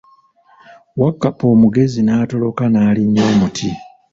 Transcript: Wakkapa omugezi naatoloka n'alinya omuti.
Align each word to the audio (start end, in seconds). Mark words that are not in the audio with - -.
Wakkapa 1.01 1.43
omugezi 1.53 1.99
naatoloka 2.03 2.63
n'alinya 2.69 3.21
omuti. 3.31 3.69